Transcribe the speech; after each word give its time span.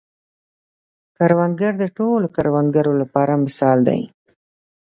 کروندګر 1.17 1.73
د 1.81 1.85
ټولو 1.97 2.27
کروندګرو 2.35 2.93
لپاره 3.01 3.33
مثال 3.45 3.77
دی 3.87 4.01